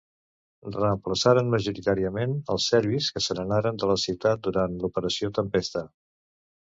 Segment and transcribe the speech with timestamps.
[0.75, 5.85] Reemplaçaren majoritàriament els serbis, que se n'anaren de la ciutat durant l'Operació Tempesta.